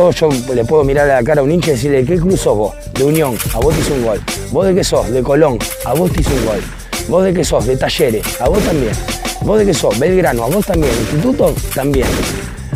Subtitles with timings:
[0.00, 2.04] A todos yo le puedo mirar a la cara a un hincha y decirle, ¿de
[2.06, 2.74] qué club sos vos?
[2.94, 4.18] De Unión, a vos te hice un gol.
[4.50, 5.10] ¿Vos de qué sos?
[5.10, 6.60] De Colón, a vos te hice un gol.
[7.06, 7.66] ¿Vos de qué sos?
[7.66, 8.94] De Talleres, a vos también.
[9.42, 9.98] ¿Vos de qué sos?
[9.98, 10.90] Belgrano, a vos también.
[11.00, 12.06] Instituto, también.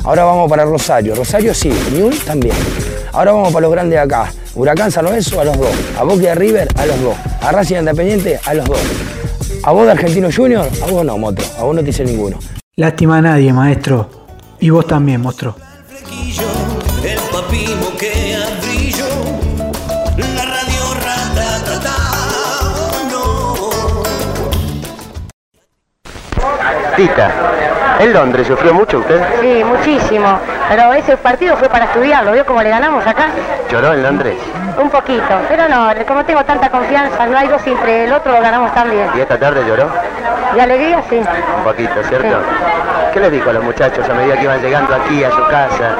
[0.04, 1.14] Ahora vamos para Rosario.
[1.14, 2.54] Rosario sí, Unión también.
[3.12, 4.30] Ahora vamos para los grandes acá.
[4.54, 5.74] Huracán San Lorenzo a los dos.
[5.98, 7.16] A Boca de River a los dos.
[7.40, 8.80] A Racing Independiente a los dos.
[9.62, 11.46] A vos de Argentino Junior, a vos no, Motro.
[11.58, 12.38] A vos no te hice ninguno.
[12.76, 14.10] Lástima a nadie, maestro.
[14.60, 15.63] Y vos también, monstruo.
[17.54, 19.06] El papimo que brillo,
[20.16, 21.46] la radio rata,
[23.12, 24.02] no.
[26.96, 27.30] Tita,
[28.00, 29.22] ¿en Londres sufrió mucho usted?
[29.40, 30.40] Sí, muchísimo.
[30.68, 32.32] Pero ese partido fue para estudiarlo.
[32.32, 33.28] ¿Vio cómo le ganamos acá?
[33.70, 34.36] ¿Lloró en Londres?
[34.76, 35.22] Un poquito.
[35.48, 39.10] Pero no, como tengo tanta confianza, no hay dos entre el otro, lo ganamos también.
[39.14, 39.88] ¿Y esta tarde lloró?
[40.54, 41.18] De alegría, sí.
[41.58, 42.36] Un poquito, ¿cierto?
[43.12, 45.94] ¿Qué les dijo a los muchachos a medida que iban llegando aquí a su casa?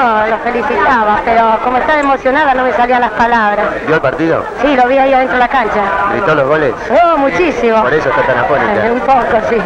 [0.00, 3.66] No, los felicitaba, pero como estaba emocionada no me salían las palabras.
[3.86, 4.42] ¿Vio el partido?
[4.62, 5.84] Sí, lo vi ahí adentro de la cancha.
[6.12, 6.74] ¿Gritó los goles?
[6.90, 7.82] Oh, muchísimo.
[7.82, 8.92] Por eso está tan afónica.
[8.92, 9.56] Un poco, sí.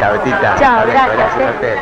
[0.00, 0.56] Chao, Tita.
[0.58, 1.50] Chao, gracias, a eh.
[1.54, 1.76] usted.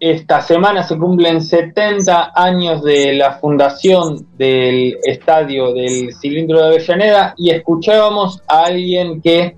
[0.00, 7.32] Esta semana se cumplen 70 años de la fundación del estadio del Cilindro de Avellaneda
[7.38, 9.56] y escuchábamos a alguien que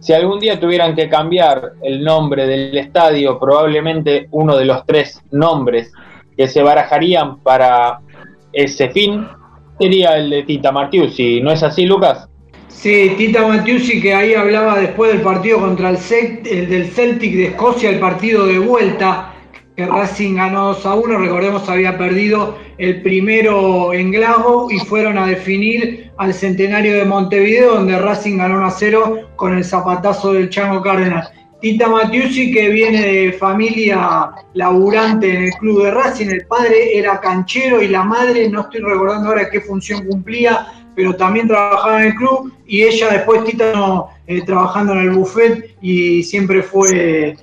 [0.00, 5.22] si algún día tuvieran que cambiar el nombre del estadio, probablemente uno de los tres
[5.30, 5.92] nombres
[6.36, 8.00] que se barajarían para
[8.52, 9.26] ese fin
[9.78, 11.40] sería el de Tita Martiuzzi.
[11.40, 12.28] ¿No es así, Lucas?
[12.68, 15.98] Sí, Tita Matiusi que ahí hablaba después del partido contra el,
[16.44, 19.34] el del Celtic de Escocia, el partido de vuelta,
[19.76, 25.18] que Racing ganó 2 a 1, recordemos había perdido el primero en Glasgow y fueron
[25.18, 30.34] a definir al centenario de Montevideo, donde Racing ganó 1 a 0 con el zapatazo
[30.34, 31.30] del Chango Cárdenas.
[31.66, 37.20] Tita Matiusi que viene de familia laburante en el club de Racing, el padre era
[37.20, 42.12] canchero y la madre, no estoy recordando ahora qué función cumplía, pero también trabajaba en
[42.12, 42.52] el club.
[42.68, 47.36] Y ella después Tita no, eh, trabajando en el buffet y siempre fue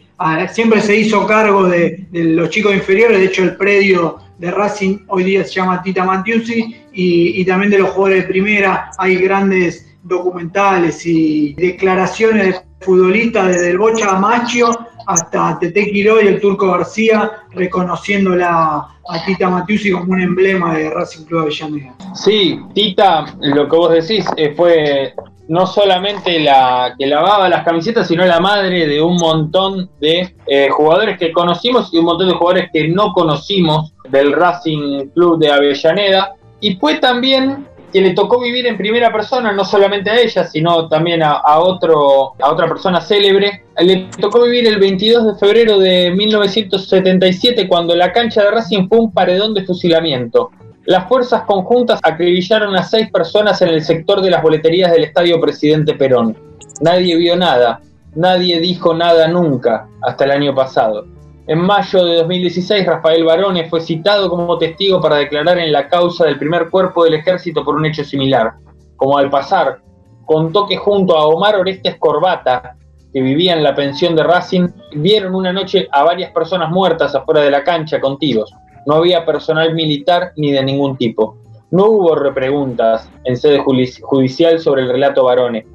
[0.54, 5.26] siempre se hizo cargo de, los chicos inferiores, de hecho el predio de Racing hoy
[5.26, 8.90] día se llama Tita Mantiusi y, y también de los jugadores de primera.
[8.98, 14.70] Hay grandes documentales y declaraciones de futbolistas desde el Bocha Machio
[15.06, 20.90] hasta Tete Quiró y el Turco García reconociéndola a Tita Matiusi como un emblema de
[20.90, 21.94] Racing Club Avellaneda.
[22.16, 25.14] Sí, Tita, lo que vos decís eh, fue
[25.48, 30.70] no solamente la que lavaba las camisetas, sino la madre de un montón de eh,
[30.70, 35.52] jugadores que conocimos y un montón de jugadores que no conocimos del Racing Club de
[35.52, 36.36] Avellaneda.
[36.62, 40.90] Y fue también que le tocó vivir en primera persona, no solamente a ella, sino
[40.90, 43.64] también a, otro, a otra persona célebre.
[43.78, 48.98] Le tocó vivir el 22 de febrero de 1977, cuando la cancha de Racing fue
[48.98, 50.50] un paredón de fusilamiento.
[50.86, 55.40] Las fuerzas conjuntas acribillaron a seis personas en el sector de las boleterías del Estadio
[55.40, 56.36] Presidente Perón.
[56.82, 57.80] Nadie vio nada,
[58.16, 61.06] nadie dijo nada nunca, hasta el año pasado.
[61.46, 66.24] En mayo de 2016, Rafael Barone fue citado como testigo para declarar en la causa
[66.26, 68.54] del primer cuerpo del ejército por un hecho similar.
[68.96, 69.80] Como al pasar,
[70.26, 72.78] contó que junto a Omar Orestes Corbata,
[73.12, 77.42] que vivía en la pensión de Racing, vieron una noche a varias personas muertas afuera
[77.42, 78.54] de la cancha con tiros.
[78.86, 81.38] No había personal militar ni de ningún tipo.
[81.72, 85.68] No hubo repreguntas en sede judicial sobre el relato Barone.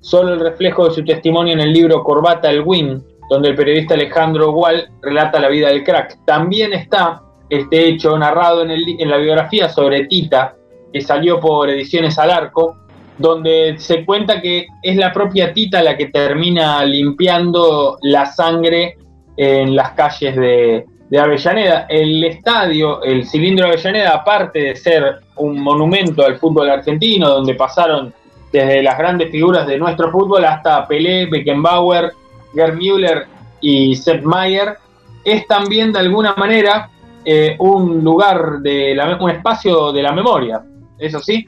[0.00, 3.94] Solo el reflejo de su testimonio en el libro Corbata el Win, donde el periodista
[3.94, 6.18] Alejandro Gual relata la vida del crack.
[6.24, 10.54] También está este hecho narrado en, el en la biografía sobre Tita,
[10.92, 12.76] que salió por Ediciones al Arco,
[13.18, 18.96] donde se cuenta que es la propia Tita la que termina limpiando la sangre
[19.36, 21.86] en las calles de, de Avellaneda.
[21.88, 27.54] El estadio, el cilindro de Avellaneda, aparte de ser un monumento al fútbol argentino, donde
[27.54, 28.12] pasaron
[28.52, 32.12] desde las grandes figuras de nuestro fútbol hasta Pelé, Beckenbauer,
[32.54, 33.26] Gerd Müller
[33.60, 34.76] y Sepp Mayer,
[35.24, 36.90] es también de alguna manera
[37.24, 40.62] eh, un lugar, de la, un espacio de la memoria.
[40.98, 41.44] ¿Eso sí?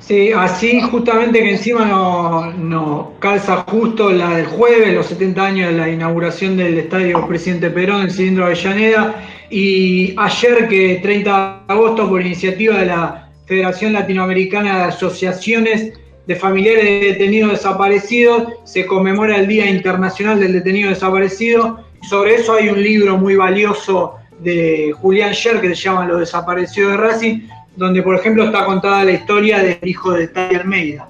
[0.00, 5.70] Sí, así justamente que encima nos no calza justo la del jueves, los 70 años
[5.70, 9.14] de la inauguración del Estadio Presidente Perón, el cilindro Avellaneda,
[9.48, 15.92] y ayer que 30 de agosto por iniciativa de la Federación Latinoamericana de Asociaciones
[16.26, 21.80] de Familiares de Detenidos Desaparecidos, se conmemora el Día Internacional del Detenido Desaparecido.
[22.08, 26.92] Sobre eso hay un libro muy valioso de Julián Scher que se llama Los Desaparecidos
[26.92, 27.40] de Racing,
[27.76, 31.08] donde por ejemplo está contada la historia del hijo de Tati Almeida.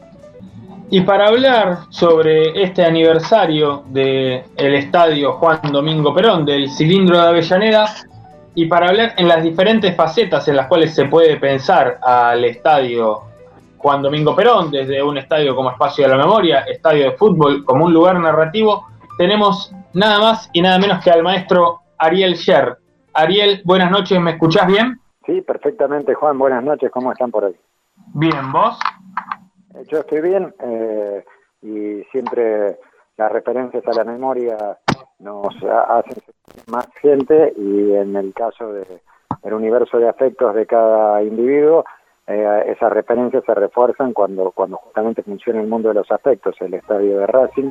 [0.90, 7.94] Y para hablar sobre este aniversario del estadio Juan Domingo Perón, del cilindro de Avellaneda,
[8.54, 13.31] y para hablar en las diferentes facetas en las cuales se puede pensar al estadio
[13.82, 17.86] Juan Domingo Perón, desde un estadio como espacio de la memoria, estadio de fútbol como
[17.86, 18.86] un lugar narrativo,
[19.18, 22.76] tenemos nada más y nada menos que al maestro Ariel Scher.
[23.12, 25.00] Ariel, buenas noches, ¿me escuchás bien?
[25.26, 26.38] Sí, perfectamente, Juan.
[26.38, 27.56] Buenas noches, ¿cómo están por ahí?
[28.14, 28.78] Bien, ¿vos?
[29.74, 31.24] Eh, yo estoy bien eh,
[31.62, 32.78] y siempre
[33.16, 34.78] las referencias a la memoria
[35.18, 35.48] nos
[35.88, 36.22] hacen
[36.68, 41.84] más gente y en el caso del universo de afectos de cada individuo,
[42.26, 46.56] eh, esas referencias se refuerzan cuando, cuando justamente funciona el mundo de los afectos.
[46.60, 47.70] El estadio de Racing,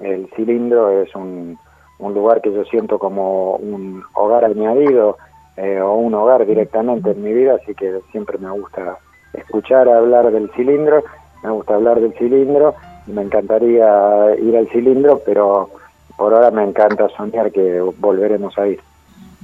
[0.00, 1.58] el cilindro es un,
[1.98, 5.16] un lugar que yo siento como un hogar añadido
[5.56, 8.98] eh, o un hogar directamente en mi vida, así que siempre me gusta
[9.32, 11.02] escuchar hablar del cilindro,
[11.42, 12.74] me gusta hablar del cilindro,
[13.06, 15.70] y me encantaría ir al cilindro, pero
[16.16, 18.80] por ahora me encanta soñar que volveremos a ir.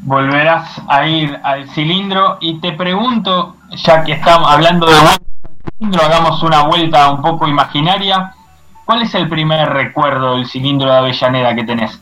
[0.04, 4.94] Volverás a ir al cilindro y te pregunto, ya que estamos hablando de
[5.78, 8.34] cilindro, hagamos una vuelta un poco imaginaria.
[8.84, 12.00] ¿Cuál es el primer recuerdo del cilindro de Avellaneda que tenés?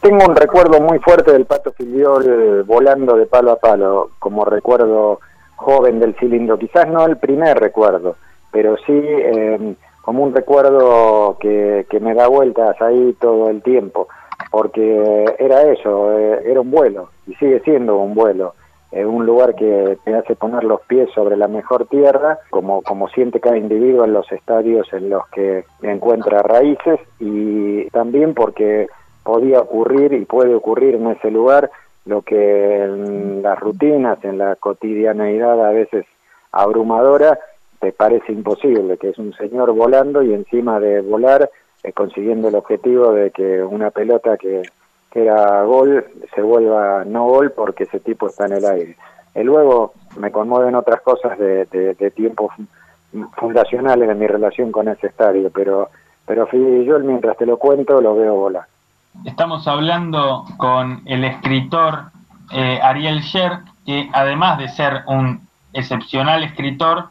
[0.00, 4.46] Tengo un recuerdo muy fuerte del Pato Filiol eh, volando de palo a palo, como
[4.46, 5.20] recuerdo
[5.56, 6.58] joven del cilindro.
[6.58, 8.16] Quizás no el primer recuerdo,
[8.50, 14.08] pero sí em, como un recuerdo que, me da vueltas ahí todo el tiempo,
[14.50, 18.54] porque era eso, eh, era un vuelo y sigue siendo un vuelo.
[18.90, 23.08] es un lugar que te hace poner los pies sobre la mejor tierra, como, como
[23.08, 28.88] siente cada individuo en los estadios en los que encuentra raíces, y también porque
[29.22, 31.70] podía ocurrir y puede ocurrir en ese lugar
[32.06, 36.04] lo que en las rutinas, en la cotidianeidad a veces
[36.50, 37.38] abrumadora,
[37.80, 41.50] te parece imposible, que es un señor volando y encima de volar
[41.82, 44.62] eh, consiguiendo el objetivo de que una pelota que,
[45.12, 48.96] era gol se vuelva no gol porque ese tipo está en el aire.
[49.34, 52.52] Y luego me conmueven otras cosas de, de, tiempos
[53.36, 55.90] fundacionales de mi relación con ese estadio, pero,
[56.26, 58.66] pero yo mientras te lo cuento lo veo volar.
[59.24, 62.12] Estamos hablando con el escritor
[62.52, 67.08] eh, Ariel Sher, que además de ser un excepcional escritor,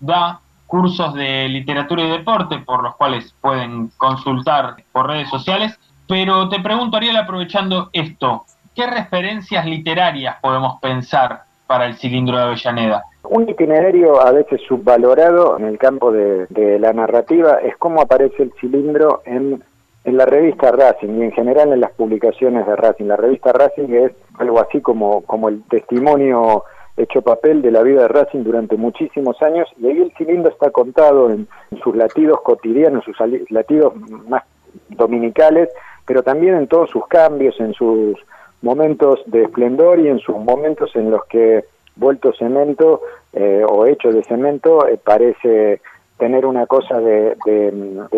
[0.00, 0.40] da
[0.72, 5.78] cursos de literatura y deporte, por los cuales pueden consultar por redes sociales.
[6.08, 12.44] Pero te pregunto, Ariel, aprovechando esto, ¿qué referencias literarias podemos pensar para el cilindro de
[12.44, 13.04] Avellaneda?
[13.24, 18.52] Un itinerario a veces subvalorado en el campo de la narrativa es cómo aparece el
[18.58, 19.62] cilindro en
[20.04, 23.04] en la revista Racing y en general en las publicaciones de Racing.
[23.04, 26.64] La revista Racing es algo así como, como el testimonio
[26.96, 30.70] hecho papel de la vida de Racing durante muchísimos años y ahí el cilindro está
[30.70, 31.48] contado en,
[31.82, 33.16] sus latidos cotidianos, sus
[33.50, 33.94] latidos
[34.28, 34.42] más
[34.90, 35.70] dominicales,
[36.06, 38.16] pero también en todos sus cambios, en sus
[38.60, 41.64] momentos de esplendor y en sus momentos en los que
[41.96, 43.00] vuelto cemento
[43.32, 45.80] eh, o hecho de cemento eh, parece
[46.18, 47.36] tener una cosa de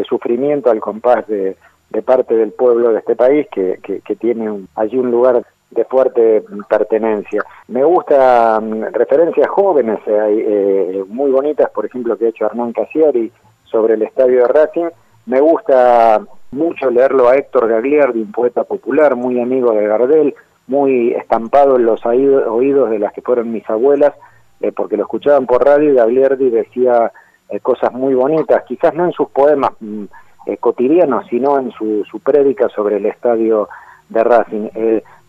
[0.07, 1.57] sufrimiento al compás de,
[1.95, 6.45] de parte del pueblo de este país que, que, tiene allí un lugar de fuerte
[6.69, 7.45] pertenencia.
[7.69, 13.31] Me gusta mm, referencias jóvenes eh, muy bonitas, por ejemplo, que ha hecho Hernán Casiari
[13.65, 14.89] sobre el estadio de Racing.
[15.27, 16.21] Me gusta
[16.53, 20.35] mucho leerlo a Héctor Gagliardi, un poeta popular, muy amigo de Gardel,
[20.67, 24.15] muy estampado en los oídos de las que fueron mis abuelas,
[24.61, 27.13] eh, porque lo escuchaban por radio y Gagliardi decía
[27.49, 30.05] eh, cosas muy bonitas, quizás no en sus poemas mm,
[30.47, 33.69] eh, cotidiano, sino en su, su prédica sobre el estadio
[34.09, 34.69] de Racing.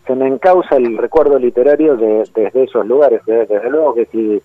[0.06, 3.20] Eh, se me encausa el recuerdo literario de, desde esos lugares.
[3.26, 4.42] Desde, luego que si,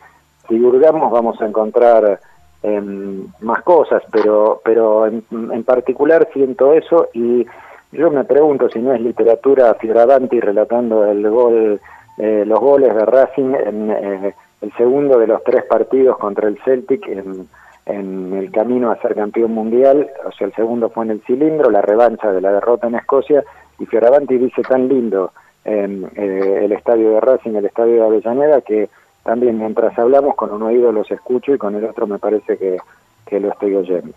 [0.47, 2.19] si vamos a encontrar
[2.63, 7.45] em, más cosas, pero, pero en, particular siento eso y
[7.91, 11.79] Yo me pregunto si no es literatura Fioravanti relatando el gol,
[12.17, 16.57] eh, los goles de Racing en eh, el segundo de los tres partidos contra el
[16.63, 17.49] Celtic en,
[17.85, 21.69] en el camino a ser campeón mundial, o sea, el segundo fue en el cilindro,
[21.69, 23.43] la revancha de la derrota en Escocia,
[23.79, 28.61] y Fioravanti dice tan lindo en eh, el estadio de Racing, el estadio de Avellaneda,
[28.61, 28.89] que
[29.23, 32.77] también mientras hablamos con un oído los escucho y con el otro me parece que,
[33.25, 34.13] que lo estoy oyendo.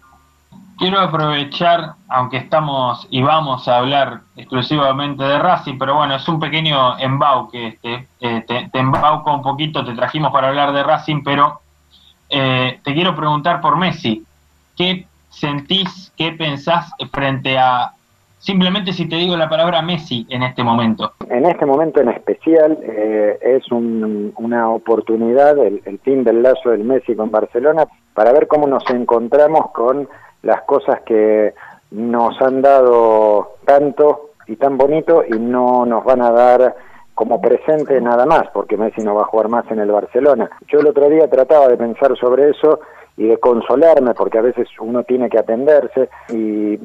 [0.78, 6.40] Quiero aprovechar, aunque estamos y vamos a hablar exclusivamente de Racing, pero bueno, es un
[6.40, 11.22] pequeño embauque este, eh, te, te, embauco un poquito, te trajimos para hablar de Racing,
[11.22, 11.60] pero
[12.28, 14.24] eh, te quiero preguntar por Messi.
[14.76, 17.92] ¿Qué sentís, qué pensás frente a,
[18.44, 21.12] simplemente si te digo la palabra Messi en este momento?
[21.30, 26.70] En este momento en especial eh, es un, una oportunidad, el, el fin del lazo
[26.70, 30.08] del Messi con Barcelona, para ver cómo nos encontramos con
[30.42, 31.54] las cosas que
[31.90, 36.76] nos han dado tanto y tan bonito y no nos van a dar
[37.14, 40.50] como presente nada más, porque Messi no va a jugar más en el Barcelona.
[40.68, 42.80] Yo el otro día trataba de pensar sobre eso
[43.16, 46.78] y de consolarme, porque a veces uno tiene que atenderse, y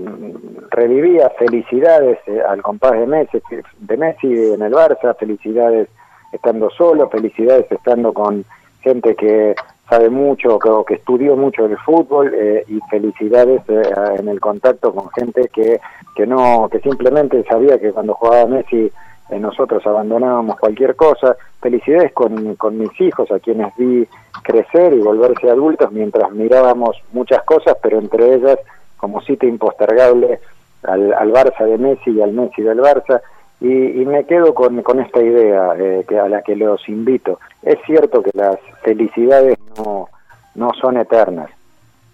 [0.69, 3.41] revivía felicidades eh, al compás de Messi,
[3.79, 5.87] de Messi en el Barça, felicidades
[6.31, 8.45] estando solo, felicidades estando con
[8.81, 9.55] gente que
[9.89, 13.81] sabe mucho o que estudió mucho el fútbol eh, y felicidades eh,
[14.19, 15.81] en el contacto con gente que,
[16.15, 18.91] que no que simplemente sabía que cuando jugaba Messi
[19.29, 24.07] eh, nosotros abandonábamos cualquier cosa felicidades con, con mis hijos a quienes vi
[24.43, 28.59] crecer y volverse adultos mientras mirábamos muchas cosas pero entre ellas
[28.97, 30.39] como cita impostergable
[30.83, 33.21] al, al Barça de Messi y al Messi del Barça
[33.61, 37.39] y, me quedo con, con esta idea eh, que a la que los invito.
[37.61, 40.07] Es cierto que las felicidades no,
[40.55, 41.49] no son eternas.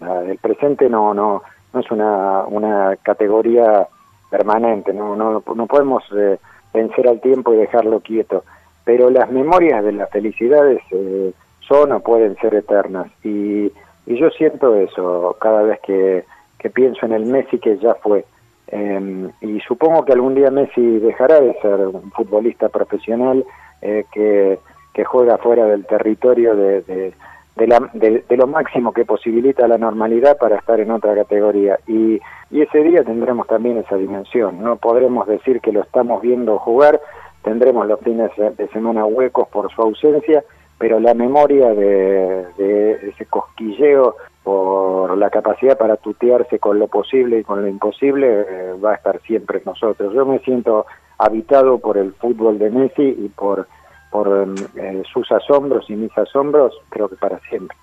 [0.02, 1.44] El presente no, no,
[1.74, 3.88] no es una, una categoría
[4.30, 6.38] permanente, no, no, no podemos eh,
[6.76, 8.44] vencer al tiempo y dejarlo quieto.
[8.84, 11.32] Pero las memorias de las felicidades eh,
[11.68, 13.08] son o pueden ser eternas.
[13.24, 13.72] Y,
[14.06, 16.24] y yo siento eso cada vez que,
[16.60, 18.26] que pienso en el Messi que ya fue
[18.68, 23.46] eh, y supongo que algún día Messi dejará de ser un futbolista profesional
[23.82, 24.60] eh, que,
[25.06, 27.14] juega fuera del territorio de,
[27.56, 31.80] de, la, de, lo máximo que posibilita la normalidad para estar en otra categoría.
[31.88, 32.20] Y,
[32.52, 34.62] y ese día tendremos también esa dimensión.
[34.62, 37.00] No podremos decir que lo estamos viendo jugar,
[37.44, 40.44] tendremos los fines de semana huecos por su ausencia,
[40.78, 47.40] pero la memoria de, de ese cosquilleo por la capacidad para tutearse con lo posible
[47.40, 50.14] y con lo imposible, eh, va a estar siempre en nosotros.
[50.14, 50.86] Yo me siento
[51.18, 53.68] habitado por el fútbol de Messi y por,
[54.16, 57.76] por eh, sus asombros y mis asombros, creo que para siempre.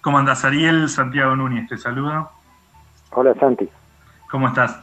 [0.00, 0.88] ¿Cómo andas, Ariel?
[0.88, 2.30] Santiago Núñez te saluda.
[3.12, 3.68] Hola, Santi.
[4.28, 4.76] ¿Cómo estás?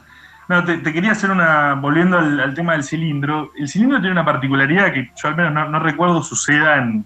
[0.48, 4.14] No, te, te quería hacer una, volviendo al, al, tema del cilindro, el cilindro tiene
[4.14, 7.04] una particularidad que yo al menos no, no recuerdo suceda en,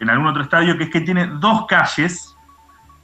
[0.00, 2.36] en algún otro estadio, que es que tiene dos calles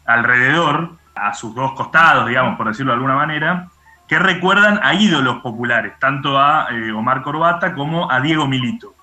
[0.05, 3.69] alrededor, a sus dos costados, digamos, por decirlo de alguna manera,
[4.07, 8.94] que recuerdan a ídolos populares, tanto a eh, Omar Corbata como a Diego Milito.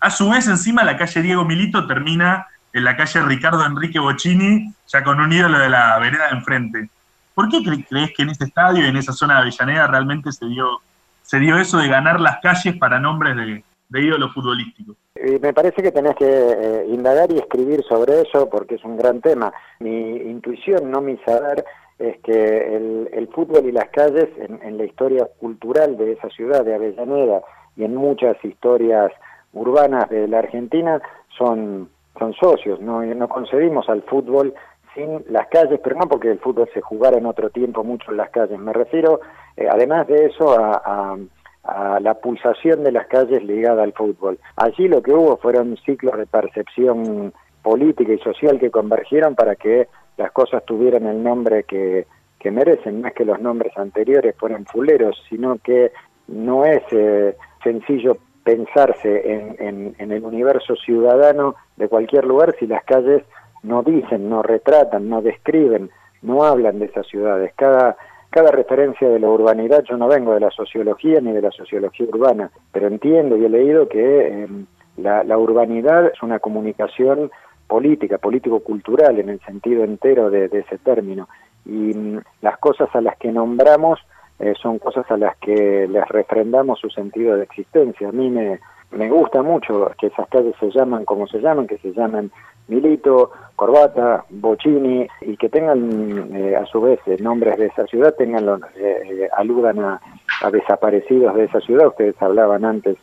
[0.00, 4.72] A su vez, encima, la calle Diego Milito termina en la calle Ricardo Enrique Bocini,
[4.86, 6.88] ya con un ídolo de la vereda enfrente.
[7.34, 10.32] ¿Por qué cre crees que en este estadio y en esa zona de Avellaneda realmente
[10.32, 10.80] se dio,
[11.22, 14.96] se dio eso de ganar las calles para nombres de, de ídolos futbolísticos?
[15.16, 18.96] Y me parece que tenés que eh, indagar y escribir sobre eso porque es un
[18.96, 19.52] gran tema.
[19.80, 21.64] Mi intuición, no mi saber,
[21.98, 22.76] es que
[23.12, 27.42] el, fútbol y las calles en, la historia cultural de esa ciudad de Avellaneda
[27.76, 29.12] y en muchas historias
[29.52, 31.00] urbanas de la Argentina
[31.36, 31.88] son,
[32.18, 32.80] son socios.
[32.80, 34.54] No, no concebimos al fútbol
[34.94, 38.16] sin las calles, pero no porque el fútbol se jugara en otro tiempo mucho en
[38.16, 38.58] las calles.
[38.58, 39.20] Me refiero,
[39.56, 41.16] eh, además de eso, a,
[41.64, 44.38] a la pulsación de las calles ligada al fútbol.
[44.56, 49.88] Allí lo que hubo fueron ciclos de percepción política y social que convergieron para que
[50.16, 52.06] las cosas tuvieran el nombre que,
[52.38, 55.92] que merecen, no es que los nombres anteriores fueran fuleros, sino que
[56.28, 58.16] no es eh, sencillo
[58.48, 63.22] pensarse en, en, el universo ciudadano de cualquier lugar si las calles
[63.62, 65.90] no dicen, no retratan, no describen,
[66.22, 67.52] no hablan de esas ciudades.
[67.56, 67.98] Cada
[68.30, 72.06] cada referencia de la urbanidad, yo no vengo de la sociología ni de la sociología
[72.06, 74.48] urbana, pero entiendo y he leído que eh,
[74.96, 77.30] la, urbanidad es una comunicación
[77.66, 81.28] política, político-cultural en el sentido entero de, de ese término.
[81.66, 83.98] Y mm, las cosas a las que nombramos
[84.38, 88.08] eh, son cosas a las que les refrendamos su sentido de existencia.
[88.08, 91.78] A mí me, me gusta mucho que esas calles se llaman como se llaman, que
[91.78, 92.30] se llaman
[92.68, 98.14] Milito, Corbata, Bocini, y que tengan eh, a su vez eh, nombres de esa ciudad,
[98.16, 100.00] tengan los, eh, aludan a,
[100.42, 102.96] a desaparecidos de esa ciudad, ustedes hablaban antes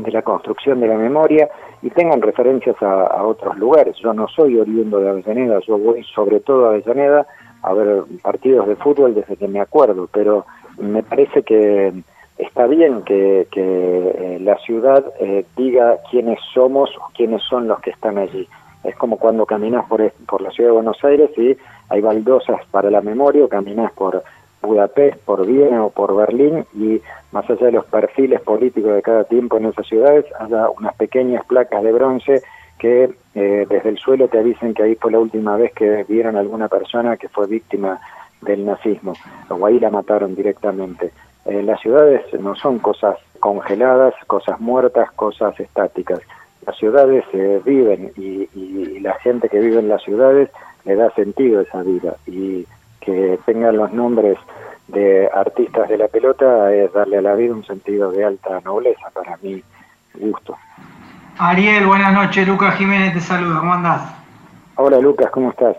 [0.00, 1.48] de la construcción de la memoria
[1.82, 3.96] y tengan referencias a, a, otros lugares.
[4.02, 7.26] Yo no soy oriundo de Avellaneda, yo voy sobre todo a Avellaneda
[7.62, 10.46] a ver partidos de fútbol desde que me acuerdo, pero
[10.78, 11.92] me parece que
[12.38, 17.80] está bien que, que eh, la ciudad eh, diga quiénes somos o quiénes son los
[17.80, 18.48] que están allí.
[18.82, 21.56] Es como cuando caminas por, por la ciudad de Buenos Aires y
[21.90, 24.22] hay baldosas para la memoria, o caminas por
[24.62, 27.00] Budapest, por Viena o por Berlín y
[27.32, 31.44] más allá de los perfiles políticos de cada tiempo en esas ciudades, haya unas pequeñas
[31.46, 32.42] placas de bronce
[32.80, 36.34] que eh, desde el suelo te avisen que ahí fue la última vez que vieron
[36.36, 38.00] a alguna persona que fue víctima
[38.40, 39.12] del nazismo,
[39.50, 41.12] o ahí la mataron directamente.
[41.44, 46.20] Eh, las ciudades no son cosas congeladas, cosas muertas, cosas estáticas.
[46.66, 50.48] Las ciudades eh, viven y, y, la gente que vive en las ciudades
[50.86, 52.66] le da sentido a esa vida y
[53.00, 54.38] que tengan los nombres
[54.88, 59.10] de artistas de la pelota es darle a la vida un sentido de alta nobleza
[59.12, 59.62] para mi
[60.14, 60.56] gusto.
[61.42, 64.02] Ariel, buenas noches, Lucas Jiménez te saluda, ¿cómo andás?
[64.74, 65.74] Hola Lucas, ¿cómo estás?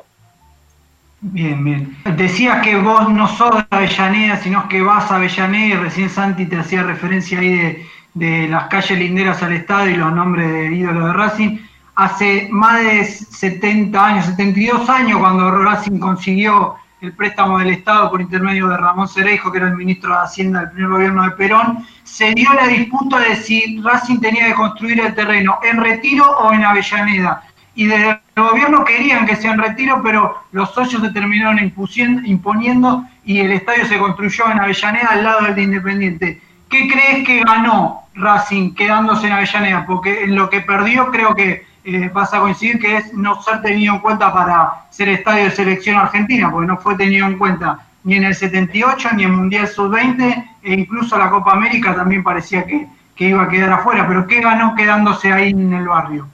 [1.22, 1.96] Bien, bien.
[2.18, 6.48] Decías que vos no sos de Avellaneda, sino que vas a Avellaneda y recién Santi
[6.48, 10.74] te hacía referencia ahí de, de las calles linderas al estadio y los nombres de
[10.74, 11.58] ídolos de Racing.
[11.94, 18.22] Hace más de 70 años, 72 años, cuando Racing consiguió el préstamo del Estado por
[18.22, 21.86] intermedio de Ramón Cereijo, que era el ministro de Hacienda del primer gobierno de Perón,
[22.04, 26.54] se dio la disputa de si Racing tenía que construir el terreno en Retiro o
[26.54, 27.44] en Avellaneda
[27.74, 33.06] y desde el gobierno querían que sea en retiro, pero los socios se terminaron imponiendo
[33.24, 36.42] y el estadio se construyó en Avellaneda al lado del de Independiente.
[36.70, 39.86] ¿Qué crees que ganó Racing quedándose en Avellaneda?
[39.86, 43.62] Porque en lo que perdió creo que eh, vas a coincidir que es no ser
[43.62, 47.80] tenido en cuenta para ser estadio de selección argentina, porque no fue tenido en cuenta
[48.04, 52.66] ni en el 78, ni en Mundial Sub-20, e incluso la Copa América también parecía
[52.66, 54.06] que, que iba a quedar afuera.
[54.08, 56.28] Pero ¿qué ganó quedándose ahí en el barrio?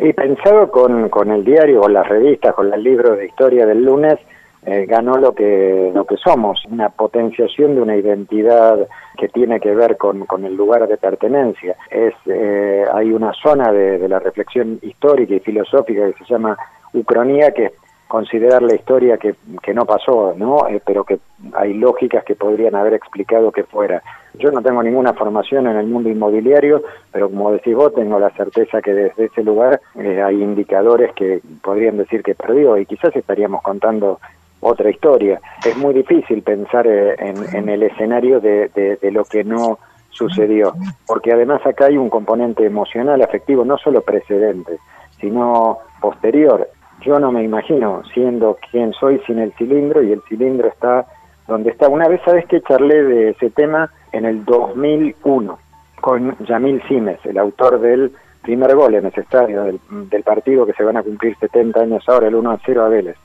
[0.00, 3.84] Y pensado con, con el diario, con las revistas, con los libros de historia del
[3.84, 4.18] lunes,
[4.70, 9.74] eh, ganó lo que, lo que somos, una potenciación de una identidad que tiene que
[9.74, 11.74] ver con, con el lugar de pertenencia.
[11.90, 16.58] Es, eh, hay una zona de, de, la reflexión histórica y filosófica que se llama
[16.92, 17.72] Ucronía, que
[18.08, 20.68] considerar la historia que, que no pasó, ¿no?
[20.68, 21.18] Eh, pero que
[21.54, 24.02] hay lógicas que podrían haber explicado que fuera.
[24.34, 28.30] Yo no tengo ninguna formación en el mundo inmobiliario, pero como decís vos, tengo la
[28.30, 33.14] certeza que desde ese lugar eh, hay indicadores que podrían decir que perdió y quizás
[33.16, 34.20] estaríamos contando
[34.60, 35.40] otra historia.
[35.64, 39.78] Es muy difícil pensar eh, en, en, el escenario de, de, lo que no
[40.10, 40.74] sucedió,
[41.06, 44.78] porque además acá hay un componente emocional, afectivo, no solo precedente,
[45.20, 46.68] sino posterior
[47.00, 51.06] yo no me imagino siendo quien soy sin el cilindro y el cilindro está
[51.46, 51.88] donde está.
[51.88, 55.58] Una vez sabes que charlé de ese tema en el 2001
[56.00, 60.72] con Yamil Simes, el autor del primer gol en ese estadio del, del, partido que
[60.72, 63.16] se van a cumplir 70 años ahora, el 1 a 0 a Vélez.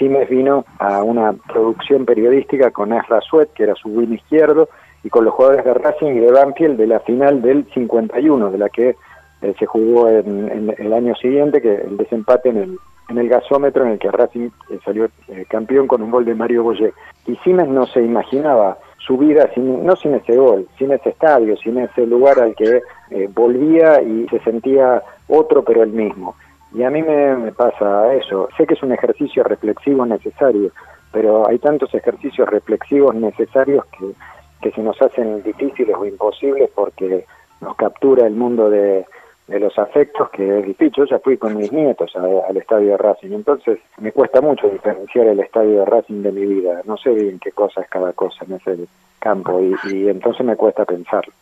[0.00, 4.70] Simes vino a una producción periodística con Asra Suet, que era su win izquierdo,
[5.04, 8.58] y con los jugadores de Racing y de Banfield de la final del 51, de
[8.58, 8.96] la que
[9.42, 13.92] eh, se jugó en, en, el año siguiente, que el desempate en el gasómetro en
[13.92, 16.94] el que Racing eh, salió eh, campeón con un gol de Mario Boyé.
[17.26, 21.58] Y Siemens no se imaginaba su vida sin, no sin ese gol, sin ese estadio,
[21.58, 22.80] sin ese lugar al que
[23.34, 26.34] volvía y se sentía otro pero el mismo.
[26.72, 28.48] Y a mí me, pasa eso.
[28.56, 30.70] Sé que es un ejercicio reflexivo necesario,
[31.12, 34.12] pero hay tantos ejercicios reflexivos necesarios que,
[34.62, 37.26] que se nos hacen difíciles o imposibles porque
[37.60, 39.04] nos captura el mundo de,
[39.48, 40.92] de los afectos que es difícil.
[40.96, 44.68] Yo ya fui con mis nietos a, al estadio de Racing, entonces me cuesta mucho
[44.68, 46.82] diferenciar el estadio de Racing de mi vida.
[46.84, 48.86] No sé bien qué cosa es cada cosa en ese
[49.18, 51.32] campo y, y entonces me cuesta pensarlo.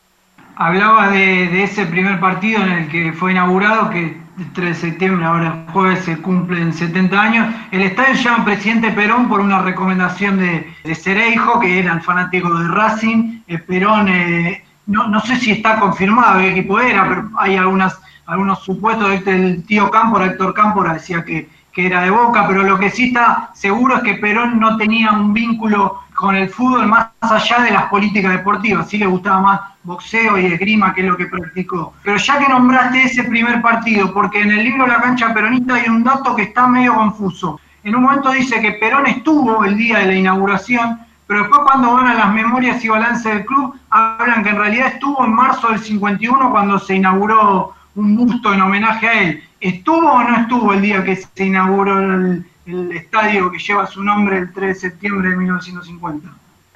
[0.61, 5.25] Hablaba de, ese primer partido en el que fue inaugurado, que el 3 de septiembre,
[5.25, 7.55] ahora el jueves, se cumplen 70 años.
[7.71, 12.53] El estadio llama Presidente Perón por una recomendación de, de Cereijo, que era el fanático
[12.59, 13.43] de Racing.
[13.47, 17.97] Eh, Perón eh, no, no sé si está confirmado qué equipo era, pero hay algunas,
[18.27, 19.13] algunos supuestos.
[19.13, 22.91] Este, el tío Cámpora, Héctor Cámpora, decía que, que era de Boca, pero lo que
[22.91, 27.61] sí está seguro es que Perón no tenía un vínculo con el fútbol más allá
[27.61, 28.89] de las políticas deportivas.
[28.89, 31.95] Sí le gustaba más boxeo y esgrima, que lo que practicó.
[32.03, 35.89] Pero ya que nombraste ese primer partido, porque en el libro La cancha peronista hay
[35.89, 37.61] un dato que está medio confuso.
[37.85, 41.95] En un momento dice que Perón estuvo el día de la inauguración, pero después cuando
[41.95, 45.69] van a las memorias y balance del club, hablan que en realidad estuvo en marzo
[45.69, 49.45] del 51 cuando se inauguró un busto en homenaje a él.
[49.61, 52.45] ¿Estuvo o no estuvo el día que se inauguró el,
[52.93, 56.29] estadio que lleva su nombre el 3 de septiembre de 1950?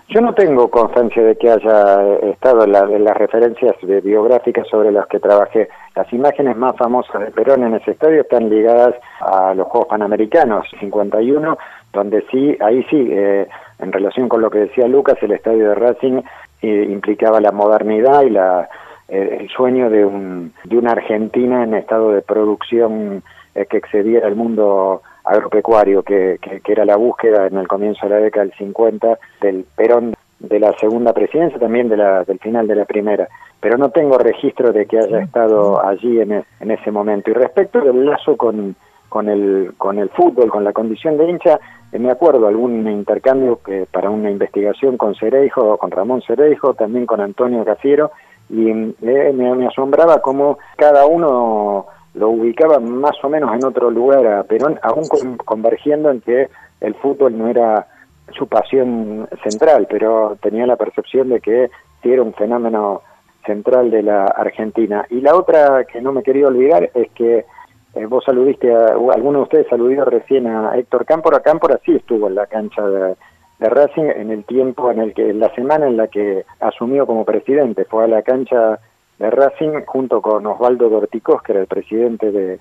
[0.09, 4.91] Yo no tengo constancia de que haya estado en, la, las referencias de biográficas sobre
[4.91, 5.69] las que trabajé.
[5.95, 10.67] Las imágenes más famosas de Perón en ese estadio están ligadas a los Juegos Panamericanos
[10.81, 11.57] 51,
[11.93, 15.75] donde sí, ahí sí, eh, en relación con lo que decía Lucas, el estadio de
[15.75, 16.23] Racing
[16.63, 18.69] eh, implicaba la modernidad y la, eh,
[19.13, 23.23] el sueño de, un, de una Argentina en estado de producción
[23.55, 28.07] eh, que excediera el mundo agropecuario, que, que, que, era la búsqueda en el comienzo
[28.07, 32.39] de la década del 50 del Perón de la segunda presidencia, también de la, del
[32.39, 33.29] final de la primera.
[33.61, 37.31] Pero no tengo registro de que haya estado allí en, e, en ese momento.
[37.31, 38.75] Y respecto del lazo con,
[39.09, 41.61] con, el, con el fútbol, con la condición de hincha,
[41.93, 47.07] eh, me acuerdo algún intercambio que para una investigación con Cereijo, con Ramón Cereijo, también
[47.07, 48.11] con Antonio Cafiero,
[48.53, 54.27] y eh, me, asombraba cómo cada uno lo ubicaba más o menos en otro lugar
[54.27, 56.51] a Perón, aún con, convergiendo en que
[56.83, 57.89] el fútbol no era
[58.37, 61.71] su pasión central, pero tenía la percepción de que
[62.03, 63.01] sí era un fenómeno
[63.47, 65.07] central de la Argentina.
[65.09, 67.47] Y la otra que no me quería olvidar es que
[67.95, 72.29] eh, vos saludiste, a, alguno de ustedes saludó recién a Héctor Cámpora, Cámpora sí estuvo
[72.29, 73.17] en la cancha de,
[73.63, 77.07] de Racing en el tiempo en el que, en la semana en la que asumió
[77.07, 78.81] como presidente, fue a la cancha
[79.21, 82.59] de Racing junto con Osvaldo Dorticós, que era el presidente de,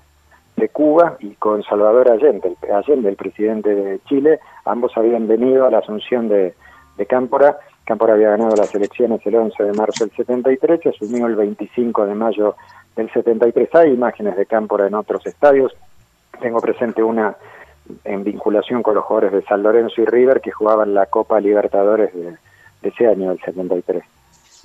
[0.56, 4.38] de Cuba, y con Salvador Allende el, Allende, el presidente de Chile.
[4.64, 6.54] Ambos habían venido a la asunción de,
[6.96, 7.58] de Cámpora.
[7.84, 12.06] Cámpora había ganado las elecciones el 11 de marzo del 73 y asumió el 25
[12.06, 12.54] de mayo
[12.94, 13.74] del 73.
[13.74, 15.74] Hay imágenes de Cámpora en otros estadios.
[16.40, 17.34] Tengo presente una
[18.04, 22.14] en vinculación con los jugadores de San Lorenzo y River que jugaban la Copa Libertadores
[22.14, 22.36] de,
[22.82, 24.02] de ese año, del 73.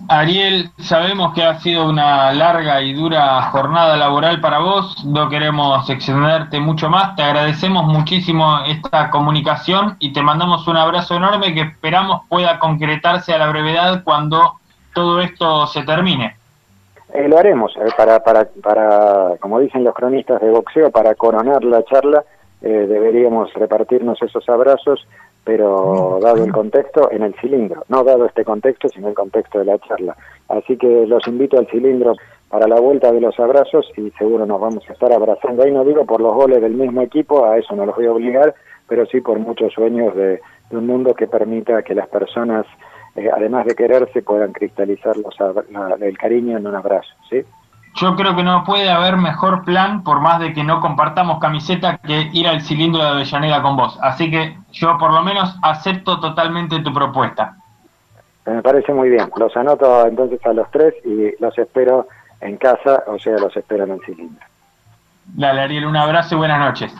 [0.09, 5.89] Ariel, sabemos que ha sido una larga y dura jornada laboral para vos, no queremos
[5.89, 11.61] extenderte mucho más, te agradecemos muchísimo esta comunicación y te mandamos un abrazo enorme que
[11.61, 14.53] esperamos pueda concretarse a la brevedad cuando
[14.93, 16.35] todo esto se termine.
[17.13, 21.63] Eh, lo haremos, eh, para, para, para, como dicen los cronistas de boxeo, para coronar
[21.63, 22.23] la charla
[22.61, 25.07] eh, deberíamos repartirnos esos abrazos
[25.47, 29.63] pero dado el contexto, en el cilindro, no dado este contexto, sino el contexto de
[29.63, 30.13] la charla.
[30.49, 32.15] Así que los invito al cilindro
[32.49, 35.63] para la vuelta de los abrazos y seguro nos vamos a estar abrazando.
[35.63, 38.11] Ahí no digo por los goles del mismo equipo, a eso no los voy a
[38.11, 38.55] obligar,
[38.89, 42.65] pero sí por muchos sueños de, de un mundo que permita que las personas,
[43.15, 45.33] eh, además de quererse, puedan cristalizar los,
[45.71, 47.13] la, el cariño en un abrazo.
[47.29, 47.41] ¿sí?
[47.97, 51.97] Yo creo que no puede haber mejor plan, por más de que no compartamos camiseta,
[51.97, 53.97] que ir al cilindro de Avellaneda con vos.
[54.01, 57.55] Así que yo por lo menos acepto totalmente tu propuesta.
[58.45, 59.29] Me parece muy bien.
[59.35, 62.07] Los anoto entonces a los tres y los espero
[62.39, 64.45] en casa, o sea, los espero en el cilindro.
[65.25, 66.93] Dale, Ariel, un abrazo y buenas noches.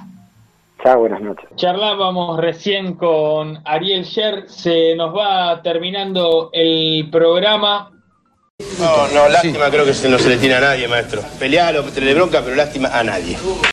[0.84, 1.48] Chao, buenas noches.
[1.56, 7.92] Charlábamos recién con Ariel Sher, se nos va terminando el programa.
[8.80, 11.22] No, no, lástima creo que no se le tiene a nadie, maestro.
[11.38, 13.38] Pelealo, tenerle bronca, pero lástima a nadie.